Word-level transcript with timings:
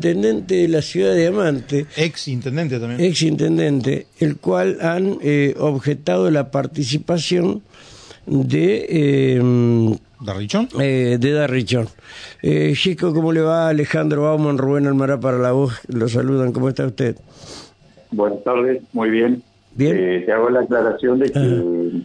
intendente 0.00 0.54
de 0.54 0.68
la 0.68 0.80
ciudad 0.82 1.10
de 1.12 1.20
Diamante, 1.20 1.86
Ex 1.96 2.28
intendente 2.28 2.78
también. 2.78 3.00
ex 3.00 3.22
intendente, 3.22 4.06
el 4.18 4.36
cual 4.38 4.78
han 4.80 5.18
eh, 5.22 5.54
objetado 5.58 6.30
la 6.30 6.50
participación 6.50 7.62
de 8.26 8.86
eh, 8.88 9.98
¿Darrichón? 10.20 10.68
eh, 10.80 11.18
de 11.20 11.32
Darrichón. 11.32 11.88
Eh, 12.42 12.72
Chico, 12.74 13.12
¿cómo 13.12 13.32
le 13.32 13.40
va? 13.40 13.68
Alejandro 13.68 14.22
Bauman, 14.22 14.56
Rubén 14.58 14.86
Almará 14.86 15.20
para 15.20 15.38
la 15.38 15.52
voz, 15.52 15.80
lo 15.88 16.08
saludan, 16.08 16.52
¿cómo 16.52 16.68
está 16.68 16.86
usted? 16.86 17.16
Buenas 18.10 18.42
tardes, 18.42 18.82
muy 18.92 19.10
bien. 19.10 19.42
Bien. 19.74 19.96
Eh, 19.98 20.22
te 20.26 20.32
hago 20.32 20.50
la 20.50 20.60
aclaración 20.60 21.18
de 21.20 21.30
que 21.30 22.02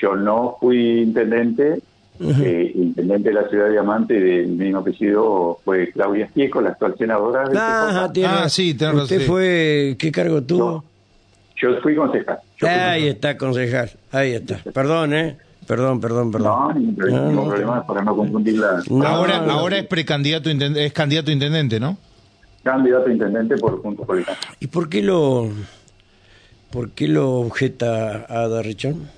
yo 0.00 0.14
no 0.16 0.56
fui 0.60 1.00
intendente, 1.02 1.80
eh, 2.20 2.72
intendente 2.74 3.28
de 3.28 3.34
la 3.34 3.48
ciudad 3.48 3.66
de 3.66 3.72
Diamante 3.72 4.14
y 4.16 4.20
de 4.20 4.46
mi 4.46 4.72
apellido 4.74 5.58
fue 5.64 5.90
Claudia 5.92 6.24
Esquieco, 6.26 6.60
la 6.60 6.70
actual 6.70 6.94
senadora. 6.98 7.48
de 7.48 7.56
Ah, 7.58 8.10
tiene- 8.12 8.28
Ah, 8.28 8.48
sí, 8.48 8.74
tenés 8.74 8.92
razón, 8.94 9.02
¿Usted 9.04 9.20
sí. 9.20 9.26
fue, 9.26 9.96
qué 9.98 10.10
cargo 10.12 10.42
tuvo? 10.42 10.84
Yo 11.60 11.80
fui 11.82 11.94
concejal. 11.96 12.38
Yo 12.58 12.66
fui 12.66 12.68
Ahí 12.68 13.08
está, 13.08 13.36
concejal, 13.36 13.90
ahí 14.12 14.32
está. 14.32 14.58
Perdón, 14.72 15.12
¿eh? 15.14 15.36
Perdón, 15.66 16.00
perdón, 16.00 16.30
perdón. 16.32 16.48
No, 16.48 16.72
ningún 16.72 16.96
problema, 16.96 17.20
No, 17.20 17.32
no. 17.32 17.48
problema 17.48 17.86
para 17.86 18.02
no 18.02 18.16
confundir 18.16 18.58
la 18.58 18.82
No, 18.88 19.06
ahora, 19.06 19.40
no. 19.42 19.52
ahora 19.52 19.76
es 19.78 19.86
precandidato 19.86 20.48
intendente, 20.50 20.86
es 20.86 20.92
candidato 20.92 21.30
a 21.30 21.34
intendente, 21.34 21.78
¿no? 21.78 21.98
candidato 22.64 23.08
a 23.08 23.12
intendente 23.12 23.56
por 23.56 23.74
el 23.84 24.24
Cambio. 24.24 24.34
¿Y 24.60 24.66
por 24.66 24.88
qué 24.88 25.02
lo, 25.02 25.48
por 26.70 26.90
qué 26.90 27.08
lo 27.08 27.32
objeta 27.40 28.26
a 28.28 28.48
Darrichón? 28.48 29.08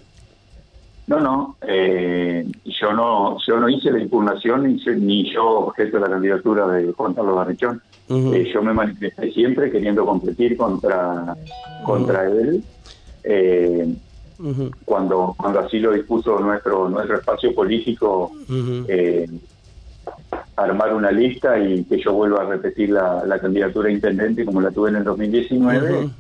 No, 1.07 1.19
no, 1.21 1.57
eh, 1.67 2.47
yo 2.81 2.93
no, 2.93 3.37
yo 3.47 3.59
no 3.61 3.69
hice 3.69 3.91
la 3.91 4.01
impugnación 4.01 4.63
ni, 4.65 4.79
yo- 4.85 4.93
ni 4.95 5.33
yo 5.33 5.45
objeto 5.67 5.99
la 5.99 6.09
candidatura 6.09 6.67
de 6.69 6.93
Juan 6.93 7.15
Carlos 7.15 7.37
Barrichón. 7.37 7.83
Eh, 8.35 8.51
yo 8.53 8.63
me 8.63 8.73
manifesté 8.73 9.31
siempre 9.33 9.71
queriendo 9.71 10.05
competir 10.07 10.57
contra, 10.57 11.37
contra 11.85 12.25
él. 12.27 12.65
eh, 13.23 13.95
cuando 14.87 15.35
cuando 15.39 15.61
así 15.61 15.79
lo 15.79 15.93
dispuso 15.93 16.39
nuestro 16.41 16.89
nuestro 16.89 17.19
espacio 17.19 17.55
político 17.55 18.33
eh, 18.89 19.29
armar 20.57 20.95
una 20.95 21.11
lista 21.11 21.59
y 21.59 21.85
que 21.85 22.01
yo 22.03 22.13
vuelva 22.15 22.43
a 22.43 22.47
repetir 22.47 22.91
la, 22.91 23.25
la 23.27 23.39
candidatura 23.39 23.89
a 23.89 23.93
intendente 23.93 24.45
como 24.45 24.61
la 24.61 24.71
tuve 24.71 24.91
en 24.91 24.97
el 24.97 25.05
2019 25.05 25.99
Ujú. 25.99 26.11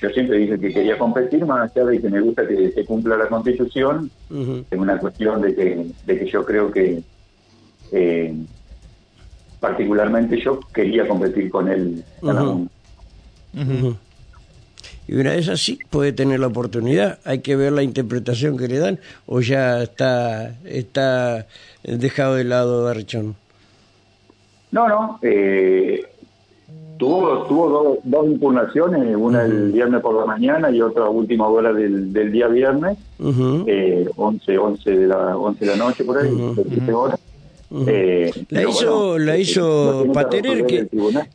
Yo 0.00 0.10
siempre 0.10 0.38
dije 0.38 0.58
que 0.58 0.72
quería 0.72 0.96
competir 0.96 1.44
más 1.44 1.70
allá 1.70 1.86
de 1.86 2.00
que 2.00 2.08
me 2.08 2.20
gusta 2.20 2.46
que 2.46 2.70
se 2.70 2.84
cumpla 2.84 3.16
la 3.16 3.28
constitución 3.28 4.10
es 4.30 4.78
una 4.78 4.98
cuestión 4.98 5.40
de 5.42 5.54
que 5.54 5.86
de 6.06 6.18
que 6.18 6.26
yo 6.26 6.44
creo 6.44 6.70
que 6.70 7.02
eh, 7.92 8.34
particularmente 9.60 10.40
yo 10.40 10.60
quería 10.72 11.06
competir 11.06 11.50
con 11.50 11.68
él. 11.68 12.04
Y 15.08 15.14
una 15.14 15.32
vez 15.32 15.48
así 15.48 15.78
puede 15.88 16.12
tener 16.12 16.38
la 16.38 16.48
oportunidad. 16.48 17.18
Hay 17.24 17.40
que 17.40 17.56
ver 17.56 17.72
la 17.72 17.82
interpretación 17.82 18.58
que 18.58 18.68
le 18.68 18.78
dan 18.78 19.00
o 19.26 19.40
ya 19.40 19.82
está 19.82 20.54
está 20.64 21.46
dejado 21.82 22.34
de 22.34 22.44
lado 22.44 22.84
Darrichón. 22.84 23.34
No, 24.70 24.86
no. 24.86 25.18
Eh, 25.22 26.02
tuvo 26.98 27.44
tuvo 27.44 27.68
dos, 27.68 27.98
dos 28.04 28.26
impugnaciones, 28.26 29.16
una 29.16 29.44
el 29.44 29.72
viernes 29.72 30.00
por 30.02 30.14
la 30.14 30.26
mañana 30.26 30.70
y 30.70 30.80
otra 30.82 31.04
a 31.06 31.08
última 31.08 31.46
hora 31.48 31.72
del, 31.72 32.12
del 32.12 32.30
día 32.32 32.48
viernes, 32.48 32.98
Ujú. 33.18 33.64
eh, 33.66 34.06
11, 34.16 34.58
11 34.58 34.90
de 34.90 35.06
la 35.06 35.36
11 35.36 35.64
de 35.64 35.70
la 35.70 35.76
noche 35.76 36.04
por 36.04 36.18
ahí, 36.18 36.30
17 36.34 36.92
horas. 36.92 37.18
Eh, 37.86 38.30
La 38.48 38.62
hizo, 38.62 39.08
bueno, 39.10 39.24
la 39.26 39.36
eh, 39.36 39.40
hizo 39.42 40.02
que 40.04 40.10
Paterer, 40.10 40.66
que 40.66 40.88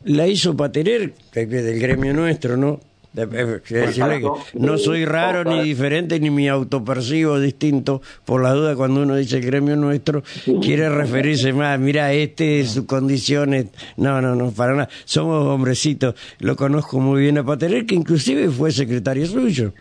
la 0.04 0.26
hizo 0.26 0.56
Paterer, 0.56 1.12
que 1.32 1.42
es 1.42 1.50
del 1.50 1.78
gremio 1.80 2.12
nuestro, 2.12 2.56
¿no? 2.56 2.80
De- 3.14 3.28
quiero 3.28 3.86
decirle 3.86 4.20
que 4.20 4.26
Exacto. 4.26 4.58
no 4.58 4.76
soy 4.76 5.04
raro 5.04 5.44
ni 5.44 5.62
diferente 5.62 6.18
ni 6.18 6.30
me 6.30 6.48
autopercibo 6.50 7.38
distinto. 7.38 8.02
Por 8.24 8.42
la 8.42 8.52
duda, 8.52 8.74
cuando 8.74 9.02
uno 9.02 9.14
dice 9.14 9.36
el 9.38 9.46
gremio 9.46 9.76
nuestro, 9.76 10.22
quiere 10.60 10.88
referirse 10.88 11.52
más. 11.52 11.78
Mira, 11.78 12.12
este 12.12 12.58
es 12.60 12.72
sus 12.72 12.86
condiciones. 12.86 13.66
No, 13.96 14.20
no, 14.20 14.34
no, 14.34 14.50
para 14.50 14.72
nada. 14.72 14.88
Somos 15.04 15.46
hombrecitos. 15.46 16.16
Lo 16.40 16.56
conozco 16.56 16.98
muy 16.98 17.20
bien 17.22 17.38
a 17.38 17.44
Paterer, 17.44 17.86
que 17.86 17.94
inclusive 17.94 18.48
fue 18.50 18.72
secretario 18.72 19.24
suyo. 19.26 19.72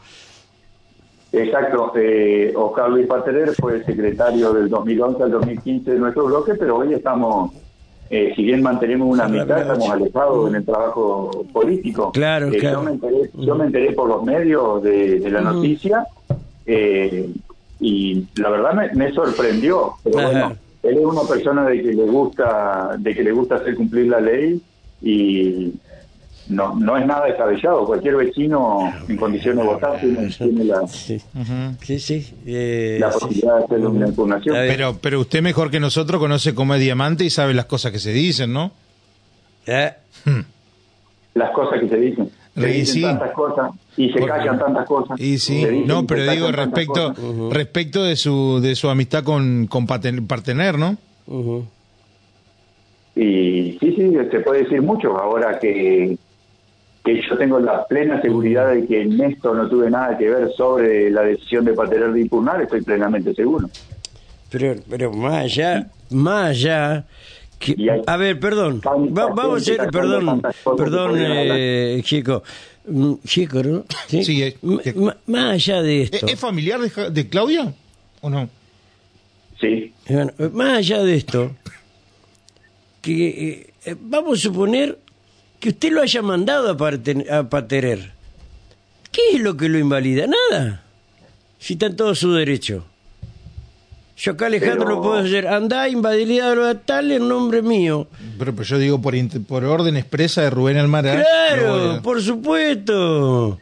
Exacto, 1.32 1.92
eh, 1.96 2.54
Oscar 2.56 2.92
Luis 2.92 3.08
Paterer 3.08 3.56
fue 3.60 3.78
el 3.78 3.86
secretario 3.86 4.54
del 4.54 4.70
2011 4.70 5.24
al 5.24 5.32
2015 5.32 5.92
de 5.92 5.98
nuestro 6.00 6.26
bloque, 6.26 6.54
pero 6.54 6.78
hoy 6.78 6.94
estamos, 6.94 7.52
eh, 8.10 8.34
si 8.36 8.44
bien 8.44 8.62
mantenemos 8.62 9.08
una 9.08 9.26
amistad, 9.26 9.62
estamos 9.62 9.90
alejados 9.90 10.50
en 10.50 10.56
el 10.56 10.66
trabajo 10.66 11.46
político. 11.52 12.12
Claro, 12.12 12.50
Eh, 12.50 12.58
claro. 12.58 12.80
Yo, 12.80 12.84
me 12.84 12.92
enteré, 12.92 13.30
yo 13.34 13.56
me 13.56 13.66
enteré 13.66 13.92
por 13.94 14.08
los 14.10 14.24
medios 14.24 14.84
de, 14.84 15.20
de 15.20 15.32
la 15.32 15.42
noticia 15.42 16.06
eh, 16.66 17.30
y 17.80 18.26
la 18.36 18.50
verdad 18.50 18.74
me, 18.74 18.94
me 18.94 19.12
sorprendió, 19.14 19.94
pero 20.04 20.20
Ajá. 20.20 20.28
bueno, 20.30 20.56
él 20.84 20.98
es 20.98 21.06
una 21.06 21.22
persona 21.24 21.66
de 21.66 21.82
que 21.82 21.94
le 21.94 22.04
gusta, 22.06 22.96
de 23.00 23.16
que 23.16 23.24
le 23.24 23.32
gusta 23.32 23.56
hacer 23.56 23.76
cumplir 23.76 24.08
la 24.08 24.20
ley 24.22 24.62
y 25.02 25.74
no, 26.48 26.76
no 26.76 26.98
es 26.98 27.06
nada 27.06 27.26
descabellado. 27.26 27.86
Cualquier 27.86 28.16
vecino 28.18 28.92
en 29.08 29.18
condiciones 29.18 29.64
de 29.66 29.72
votar 29.74 30.00
tiene, 30.00 30.28
tiene 30.30 30.64
la, 30.66 30.88
Sí, 30.88 31.22
Ujú. 31.34 31.76
sí. 31.82 32.00
sí, 32.00 32.34
eh, 32.46 32.98
la 33.00 33.12
sí. 33.12 33.20
posibilidad 33.20 33.58
de 33.60 33.64
hacer 33.66 33.80
una 33.88 34.08
impugnación. 34.08 34.56
Pero, 34.56 34.98
pero 35.02 35.20
usted 35.22 35.42
mejor 35.42 35.72
que 35.72 35.80
nosotros 35.80 36.20
conoce 36.20 36.54
cómo 36.54 36.76
es 36.76 36.82
diamante 36.82 37.24
y 37.24 37.30
sabe 37.30 37.54
las 37.54 37.66
cosas 37.66 37.92
que 37.92 38.00
se 38.00 38.12
dicen, 38.12 38.52
¿no? 38.54 38.72
Eh, 39.68 39.92
Las 41.36 41.52
cosas 41.52 41.80
que 41.80 41.90
se 41.90 41.98
dicen. 41.98 42.30
Se 42.56 42.70
Y 42.70 42.74
dicen 42.82 42.94
sí. 42.94 43.02
tantas 43.02 43.32
cosas 43.32 43.72
y 43.98 44.10
se 44.12 44.26
callan 44.26 44.60
tantas 44.60 44.86
cosas. 44.86 45.20
Y 45.20 45.40
sí, 45.40 45.66
no, 45.88 46.06
pero 46.06 46.30
digo 46.32 46.52
respecto 46.52 47.14
respecto 47.50 48.04
de 48.04 48.16
su 48.16 48.60
de 48.62 48.76
su 48.76 48.90
amistad 48.90 49.24
con 49.24 49.66
con 49.68 49.88
Partener, 49.88 50.78
¿no? 50.78 50.98
Y 53.16 53.78
sí, 53.80 53.94
sí, 53.96 54.12
se 54.32 54.40
puede 54.42 54.64
decir 54.64 54.82
mucho. 54.82 55.18
Ahora 55.18 55.60
que, 55.60 56.18
que 57.04 57.22
yo 57.28 57.38
tengo 57.38 57.60
la 57.60 57.86
plena 57.86 58.22
seguridad 58.22 58.72
de 58.74 58.86
que 58.88 59.02
en 59.02 59.20
esto 59.22 59.54
no 59.54 59.68
tuve 59.68 59.90
nada 59.90 60.18
que 60.18 60.30
ver 60.30 60.52
sobre 60.56 61.10
la 61.10 61.22
decisión 61.24 61.66
de 61.66 61.74
Paterer 61.74 62.14
de 62.14 62.22
impugnar, 62.22 62.62
estoy 62.62 62.82
plenamente 62.82 63.34
seguro. 63.34 63.70
Pero, 64.50 64.76
pero 64.90 65.12
más 65.12 65.44
allá, 65.44 65.88
más 66.12 66.50
allá. 66.52 67.06
Que, 67.60 67.76
a 68.06 68.18
ver, 68.18 68.40
perdón. 68.40 68.82
Va- 68.86 69.28
vamos 69.34 69.68
a 69.70 69.76
sacando 69.76 69.92
perdón, 69.92 70.42
perdón, 70.78 71.12
eh, 71.18 72.02
chico. 72.04 72.44
Mm, 72.86 73.14
Chico, 73.26 73.64
¿no? 73.64 73.86
Sí, 74.08 74.44
eh, 74.44 74.58
que- 74.84 74.94
ma- 74.94 75.16
más 75.28 75.54
allá 75.54 75.82
de 75.82 76.02
¿Es, 76.04 76.12
esto. 76.14 76.28
es 76.28 76.38
familiar 76.40 76.80
de, 76.82 77.30
Claudia 77.30 77.74
o 78.22 78.30
no? 78.30 78.50
Sí, 79.62 79.94
Bueno, 80.10 80.32
eh, 80.38 80.50
más 80.54 80.78
allá 80.80 81.02
de 81.04 81.16
esto, 81.16 81.52
que 83.02 83.28
eh, 83.28 83.74
eh, 83.86 83.96
vamos 84.00 84.40
a 84.40 84.42
suponer 84.42 84.98
que 85.64 85.70
usted 85.70 85.94
lo 85.94 86.02
haya 86.02 86.22
mandado 86.22 86.70
a, 86.70 87.50
Paterer. 87.50 88.12
¿Qué 89.14 89.22
es 89.32 89.40
lo 89.40 89.56
que 89.56 89.70
lo 89.70 89.80
invalida? 89.80 90.26
Nada. 90.28 90.84
Si 91.58 91.74
está 91.74 91.86
en 91.86 91.96
todo 91.96 92.14
su 92.16 92.34
derecho. 92.34 92.84
Yo 94.18 94.34
acá, 94.34 94.48
Alejandro, 94.48 94.84
Pero- 94.84 94.96
lo 94.98 95.02
puedo 95.02 95.14
hacer. 95.20 95.48
Andá, 95.48 95.88
invalidado 95.88 96.68
a 96.68 96.76
tal 96.76 97.14
en 97.14 97.30
nombre 97.30 97.62
mío. 97.62 98.08
Pero, 98.38 98.54
pero 98.54 98.68
yo 98.68 98.78
digo 98.78 99.02
por 99.02 99.16
por 99.48 99.64
orden 99.64 99.96
expresa 99.96 100.42
de 100.42 100.50
Rubén 100.50 100.76
Almara. 100.76 101.24
Claro, 101.24 102.02
por 102.04 102.22
supuesto. 102.22 103.58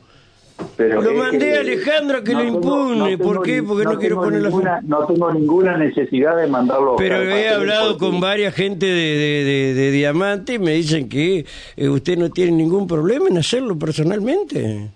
Pero 0.90 1.02
Lo 1.02 1.14
mandé 1.14 1.58
a 1.58 1.60
Alejandro 1.62 2.18
a 2.18 2.24
que 2.24 2.34
lo 2.34 2.44
impugne. 2.44 3.18
tengo 3.18 3.24
¿Por 3.34 3.44
qué? 3.44 3.64
Porque 3.64 3.84
no 3.86 3.98
quiero 4.00 4.16
poner 4.22 4.42
la 4.42 4.50
ninguna, 4.50 4.82
No 4.84 5.06
tengo 5.06 5.32
ninguna 5.34 5.78
necesidad 5.78 6.38
de 6.38 6.48
mandarlo. 6.48 6.94
a 6.94 6.98
Pero 6.98 7.22
he 7.22 7.50
hablado 7.50 7.98
con 7.98 8.20
varias 8.20 8.54
gente 8.54 8.86
de, 8.86 8.94
de, 8.94 9.44
de- 9.44 9.74
de 9.74 9.92
Diamante 9.92 10.54
y 10.56 10.60
me 10.60 10.74
dicen 10.74 11.10
que 11.10 11.46
eh, 11.76 11.90
usted 11.90 12.18
no 12.18 12.30
tiene 12.30 12.52
ningún 12.52 12.88
problema 12.88 13.28
en 13.30 13.38
hacerlo 13.38 13.78
personalmente. 13.78 14.90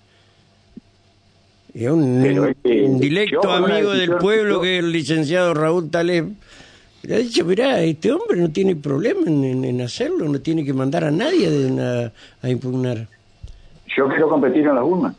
Y 1.73 1.83
es 1.85 1.91
un, 1.91 2.19
Pero 2.23 2.45
es 2.47 2.55
que 2.63 2.83
un 2.83 2.99
directo 2.99 3.41
yo, 3.43 3.51
amigo 3.51 3.91
del 3.91 4.15
pueblo 4.17 4.55
yo- 4.55 4.61
que 4.61 4.77
es 4.77 4.83
el 4.83 4.91
licenciado 4.91 5.53
Raúl 5.53 5.89
Taleb. 5.89 6.29
Le 7.03 7.15
ha 7.15 7.17
dicho, 7.19 7.45
mirá, 7.45 7.81
este 7.81 8.11
hombre 8.11 8.37
no 8.39 8.49
tiene 8.49 8.75
problema 8.75 9.21
en, 9.27 9.43
en- 9.43 9.65
en 9.65 9.81
hacerlo, 9.81 10.27
no 10.27 10.39
tiene 10.41 10.63
que 10.65 10.73
mandar 10.73 11.03
a 11.03 11.11
nadie 11.11 11.49
de 11.51 11.71
una- 11.71 12.11
a 12.41 12.49
impugnar. 12.49 13.07
Yo 13.95 14.07
quiero 14.09 14.27
competir 14.29 14.65
en 14.65 14.75
las 14.75 14.83
urnas. 14.83 15.15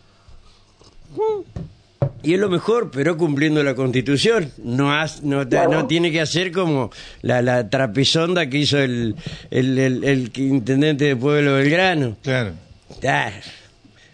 Y 2.23 2.35
es 2.35 2.41
lo 2.41 2.49
mejor, 2.49 2.91
pero 2.91 3.17
cumpliendo 3.17 3.63
la 3.63 3.75
constitución. 3.75 4.51
No, 4.63 4.93
has- 4.93 5.23
no, 5.23 5.45
te- 5.45 5.57
Claro. 5.57 5.71
no 5.71 5.87
tiene 5.87 6.11
que 6.11 6.21
hacer 6.21 6.51
como 6.51 6.91
la, 7.23 7.41
la 7.43 7.69
trapezonda 7.71 8.49
que 8.49 8.59
hizo 8.59 8.79
el, 8.79 9.15
el, 9.51 9.79
el- 9.79 10.05
el 10.05 10.33
intendente 10.37 11.05
de 11.05 11.17
Pueblo 11.17 11.55
Belgrano. 11.55 12.17
Claro. 12.23 12.51
Ah, 13.07 13.31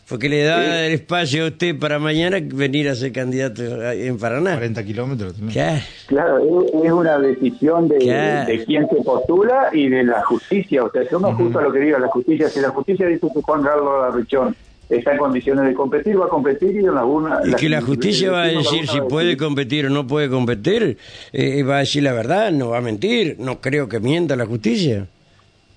Porque 0.08 0.28
le 0.28 0.42
da 0.42 0.84
el 0.86 0.92
espacio 0.92 1.44
a 1.44 1.48
usted 1.48 1.78
para 1.78 1.98
mañana 1.98 2.36
venir 2.42 2.88
a 2.90 2.94
ser 2.94 3.12
candidato 3.12 3.62
en 3.92 4.18
Paraná. 4.18 4.52
40 4.54 4.84
kilómetros. 4.84 5.38
¿no? 5.38 5.50
Claro. 5.50 5.80
Claro, 6.06 6.38
es, 6.84 6.92
una 6.92 7.18
decisión 7.18 7.88
de, 7.88 7.96
Claro. 7.98 8.46
de 8.46 8.64
quién 8.64 8.86
se 8.90 8.96
postula 8.96 9.70
y 9.72 9.88
de 9.88 10.04
la 10.04 10.22
justicia. 10.24 10.84
O 10.84 10.90
sea, 10.90 11.02
yo 11.10 11.18
me 11.18 11.30
ajusto 11.30 11.58
a 11.60 11.62
lo 11.62 11.72
que 11.72 11.78
diga 11.78 11.98
la 11.98 12.08
justicia. 12.08 12.48
Si 12.50 12.60
la 12.60 12.68
justicia 12.70 13.06
dice 13.06 13.26
que 13.34 13.40
Juan 13.40 13.62
Carlos 13.62 14.04
Arrechón 14.12 14.54
está 14.96 15.12
en 15.12 15.18
condiciones 15.18 15.64
de 15.64 15.74
competir, 15.74 16.20
va 16.20 16.26
a 16.26 16.28
competir 16.28 16.74
y 16.74 16.78
en 16.78 16.94
la 16.94 17.04
urna... 17.04 17.40
Y 17.44 17.54
que 17.54 17.68
la 17.68 17.80
justicia 17.80 18.30
va 18.30 18.42
a 18.42 18.46
decir 18.46 18.86
si 18.88 19.00
puede 19.02 19.26
decir. 19.28 19.42
competir 19.42 19.86
o 19.86 19.90
no 19.90 20.06
puede 20.06 20.28
competir, 20.28 20.98
eh, 21.32 21.62
va 21.62 21.76
a 21.76 21.78
decir 21.80 22.02
la 22.02 22.12
verdad, 22.12 22.50
no 22.52 22.70
va 22.70 22.78
a 22.78 22.80
mentir. 22.80 23.36
No 23.38 23.60
creo 23.60 23.88
que 23.88 24.00
mienta 24.00 24.36
la 24.36 24.46
justicia. 24.46 25.06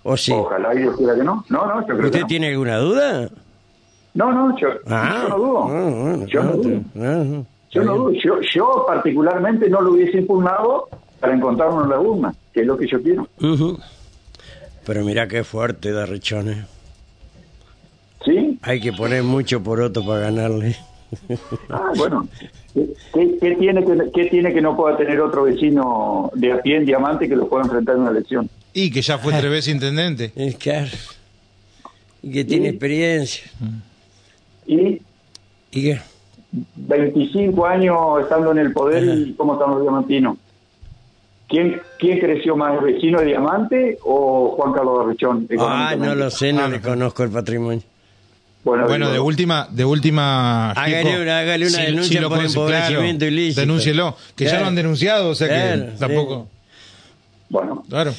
¿O 0.04 0.16
sí? 0.18 0.32
Ojalá 0.32 0.74
y 0.76 0.80
Dios 0.80 0.96
quiera 0.98 1.16
que 1.16 1.24
no. 1.24 1.44
No, 1.50 1.66
no, 1.66 1.82
yo 1.82 1.88
creo 1.88 2.00
que 2.00 2.06
¿Usted 2.06 2.22
no. 2.22 2.28
tiene 2.28 2.48
alguna 2.50 2.78
duda? 2.78 3.30
No, 4.14 4.32
no, 4.32 4.58
yo, 4.58 4.68
Ah, 4.88 5.24
yo 5.24 5.30
no 5.30 5.38
dudo. 5.38 5.64
ah, 5.64 5.90
bueno, 5.90 6.26
yo 6.28 6.44
no 6.44 6.50
ah, 6.50 6.54
dudo. 6.54 7.46
Yo 7.72 7.84
no 7.84 7.96
dudo. 7.96 8.12
Yo, 8.14 8.40
yo 8.42 8.86
particularmente 8.88 9.70
no 9.70 9.82
lo 9.82 9.92
hubiese 9.94 10.20
impugnado 10.20 10.88
para 11.20 11.34
encontrarnos 11.34 11.84
en 11.86 11.90
la 11.90 12.00
urna, 12.00 12.34
que 12.54 12.62
es 12.62 12.68
lo 12.68 12.78
que 12.78 12.88
yo 12.88 13.02
quiero. 13.02 13.28
Pero 14.86 15.04
mira 15.04 15.28
qué 15.28 15.44
fuerte 15.44 15.92
da 15.92 16.06
Richones. 16.06 16.75
¿Sí? 18.24 18.58
Hay 18.62 18.80
que 18.80 18.94
poner 18.94 19.24
mucho 19.24 19.62
poroto 19.62 20.06
para 20.06 20.22
ganarle. 20.22 20.76
Ah, 21.70 21.92
bueno. 21.96 22.28
¿Qué, 22.74 23.56
tiene 23.60 23.86
que, 23.86 24.12
¿Qué 24.14 24.26
tiene 24.26 24.54
que 24.54 24.62
no 24.62 24.76
pueda 24.76 24.98
tener 24.98 25.20
otro 25.22 25.44
vecino 25.44 26.30
de 26.34 26.52
a 26.54 26.62
pie 26.62 26.78
en 26.78 26.86
diamante 26.86 27.30
que 27.30 27.36
lo 27.36 27.48
pueda 27.48 27.64
enfrentar 27.64 27.96
en 27.96 28.02
una 28.02 28.12
elección? 28.12 28.50
Y 28.74 28.92
que 28.92 29.02
ya 29.02 29.18
fue 29.18 29.32
tres 29.34 29.50
veces 29.50 29.74
intendente. 29.74 30.32
Es 30.36 30.56
claro. 30.58 30.90
Y 32.22 32.32
que 32.32 32.44
tiene 32.44 32.70
experiencia. 32.70 33.50
Y 34.66 35.02
¿Y 35.72 35.82
qué? 35.84 36.00
25 36.76 37.66
años 37.66 37.98
estando 38.22 38.52
en 38.52 38.58
el 38.60 38.74
poder 38.74 39.04
y 39.04 39.34
cómo 39.34 39.54
están 39.54 39.72
los 39.72 39.82
diamantinos. 39.82 40.38
¿Quién, 41.48 41.80
¿Quién 42.00 42.20
creció 42.20 42.56
más, 42.58 42.78
el 42.80 42.86
vecino 42.94 43.20
de 43.20 43.28
Diamante 43.28 44.00
o 44.04 44.56
Juan 44.58 44.74
Carlos 44.74 45.06
Arrechón? 45.06 45.48
Ah, 45.60 45.96
no 45.98 46.16
lo 46.16 46.30
sé, 46.32 46.52
no 46.52 46.64
Ah, 46.64 46.68
le 46.70 46.80
no. 46.80 46.84
conozco 46.90 47.24
el 47.24 47.30
patrimonio. 47.30 47.84
Bueno, 48.66 48.88
Bueno, 48.88 49.06
digo, 49.06 49.14
de 49.14 49.20
última, 49.20 49.68
de 49.72 49.86
última. 49.86 50.72
Hágale 50.72 51.22
una- 51.22 51.40
hágale 51.40 51.68
una 51.68 51.78
denuncia 51.82 52.20
lo 52.20 52.30
por 52.30 52.44
empobrecimiento 52.44 53.26
ilícito. 53.26 53.62
Denúncielo, 53.62 54.18
que 54.36 54.46
ya 54.46 54.60
lo 54.60 54.66
han 54.66 54.76
denunciado, 54.76 55.30
o 55.30 55.36
sea 55.36 55.48
Claro, 55.48 55.86
que 55.86 55.92
sí. 55.92 55.98
tampoco. 56.00 56.50
Bueno, 57.50 57.84
Claro. 57.88 58.14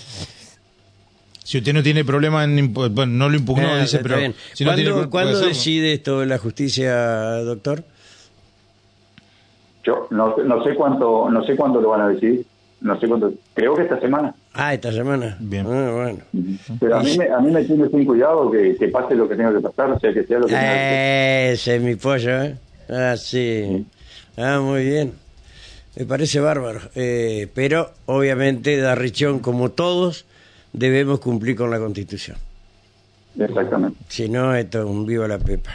Si 1.42 1.58
usted 1.58 1.72
no 1.74 1.82
tiene 1.82 2.04
problema 2.04 2.44
en. 2.44 2.72
Bueno, 2.72 3.06
no 3.06 3.28
lo 3.28 3.36
impugnó, 3.36 3.68
Ah, 3.74 3.80
dice, 3.80 3.98
pero. 3.98 4.16
bien. 4.18 4.34
Si 4.52 4.64
no 4.64 4.74
tiene 4.76 4.90
¿Cuándo, 5.08 5.38
decide 5.40 5.92
esto 5.92 6.24
la 6.24 6.38
justicia, 6.38 6.94
doctor? 7.42 7.84
yo 9.84 10.08
no, 10.10 10.34
sé- 10.36 10.42
no 10.44 10.64
sé 10.64 10.74
cuánto 10.74 11.28
no 11.30 11.44
sé 11.44 11.54
cuándo 11.56 11.80
lo 11.80 11.90
van 11.90 12.00
a 12.02 12.08
decidir. 12.08 12.44
No 12.80 12.98
sé 13.00 13.08
cuánto. 13.08 13.32
Creo 13.54 13.74
que 13.74 13.82
esta 13.82 13.98
semana. 14.00 14.34
Ah, 14.58 14.72
esta 14.72 14.90
semana. 14.90 15.36
Bien. 15.38 15.66
Ah, 15.66 15.92
bueno. 15.92 16.18
Pero 16.80 16.96
a 16.96 17.02
mí, 17.02 17.16
me, 17.18 17.28
a 17.28 17.38
mí 17.40 17.50
me 17.50 17.62
tiene 17.64 17.88
sin 17.88 18.06
cuidado 18.06 18.50
que, 18.50 18.74
que 18.76 18.88
pase 18.88 19.14
lo 19.14 19.28
que 19.28 19.36
tenga 19.36 19.52
que 19.52 19.60
pasar, 19.60 19.90
o 19.90 20.00
sea, 20.00 20.14
que 20.14 20.24
sea 20.24 20.38
lo 20.38 20.46
que 20.46 20.52
tenga 20.52 20.62
que 20.62 20.68
pasar. 20.68 21.52
Ese 21.52 21.76
es 21.76 21.82
mi 21.82 21.94
pollo, 21.96 22.42
¿eh? 22.42 22.56
Ah, 22.88 23.16
sí. 23.18 23.86
Ah, 24.36 24.60
muy 24.60 24.84
bien. 24.84 25.12
Me 25.96 26.06
parece 26.06 26.40
bárbaro. 26.40 26.80
Eh, 26.94 27.48
pero, 27.54 27.92
obviamente, 28.06 28.76
Darrichón, 28.78 29.40
como 29.40 29.70
todos, 29.72 30.24
debemos 30.72 31.20
cumplir 31.20 31.56
con 31.56 31.70
la 31.70 31.78
Constitución. 31.78 32.36
Exactamente. 33.38 33.98
Si 34.08 34.28
no, 34.28 34.54
esto 34.54 34.80
es 34.80 34.84
un 34.86 35.04
viva 35.04 35.28
la 35.28 35.38
pepa. 35.38 35.72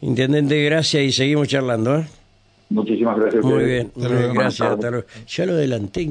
Intendente, 0.00 0.64
gracias 0.64 1.02
y 1.04 1.12
seguimos 1.12 1.46
charlando, 1.46 1.98
¿eh? 1.98 2.06
Muchísimas 2.70 3.18
gracias. 3.18 3.44
Muy 3.44 3.64
bien, 3.64 3.90
muy 3.96 4.12
bien, 4.12 4.32
gracias. 4.32 4.70
Hasta 4.70 4.90
luego. 4.90 5.06
Ya 5.26 5.46
lo 5.46 5.52
adelanté. 5.54 6.02